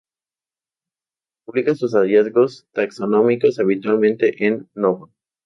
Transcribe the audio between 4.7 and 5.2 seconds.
Novon.